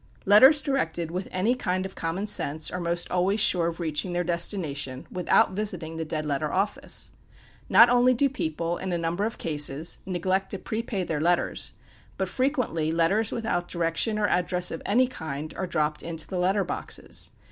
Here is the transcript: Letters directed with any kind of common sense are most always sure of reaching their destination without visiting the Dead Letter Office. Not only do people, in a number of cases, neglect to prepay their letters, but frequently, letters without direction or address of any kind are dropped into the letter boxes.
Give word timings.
Letters 0.25 0.59
directed 0.61 1.11
with 1.11 1.27
any 1.31 1.53
kind 1.53 1.85
of 1.85 1.93
common 1.93 2.25
sense 2.25 2.71
are 2.71 2.79
most 2.79 3.11
always 3.11 3.39
sure 3.39 3.67
of 3.67 3.79
reaching 3.79 4.13
their 4.13 4.23
destination 4.23 5.05
without 5.11 5.51
visiting 5.51 5.95
the 5.95 6.03
Dead 6.05 6.25
Letter 6.25 6.51
Office. 6.51 7.11
Not 7.69 7.87
only 7.87 8.15
do 8.15 8.27
people, 8.27 8.77
in 8.77 8.91
a 8.93 8.97
number 8.97 9.25
of 9.25 9.37
cases, 9.37 9.99
neglect 10.07 10.49
to 10.49 10.57
prepay 10.57 11.03
their 11.03 11.21
letters, 11.21 11.73
but 12.17 12.29
frequently, 12.29 12.91
letters 12.91 13.31
without 13.31 13.67
direction 13.67 14.17
or 14.17 14.25
address 14.27 14.71
of 14.71 14.81
any 14.87 15.05
kind 15.05 15.53
are 15.55 15.67
dropped 15.67 16.01
into 16.01 16.25
the 16.25 16.39
letter 16.39 16.63
boxes. 16.63 17.29